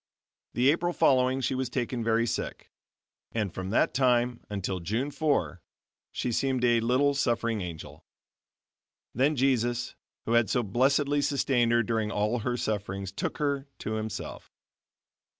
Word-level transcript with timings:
The 0.55 0.71
April 0.71 0.93
following 0.93 1.41
she 1.41 1.53
was 1.53 1.69
taken 1.69 2.03
very 2.03 2.25
sick, 2.25 2.71
and 3.33 3.53
from 3.53 3.69
that 3.69 3.93
time 3.93 4.43
until 4.49 4.79
June 4.79 5.11
4, 5.11 5.61
she 6.11 6.31
seemed 6.31 6.63
a 6.65 6.79
little 6.79 7.13
suffering 7.13 7.61
angel. 7.61 8.03
Then 9.13 9.35
Jesus, 9.35 9.93
who 10.25 10.31
had 10.31 10.49
so 10.49 10.63
blessedly 10.63 11.21
sustained 11.21 11.71
her 11.71 11.83
during 11.83 12.09
all 12.09 12.39
her 12.39 12.57
sufferings 12.57 13.11
took 13.11 13.37
her 13.37 13.67
to 13.77 13.91
Himself. 13.93 14.51